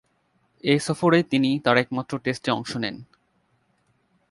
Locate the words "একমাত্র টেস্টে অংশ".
1.77-2.71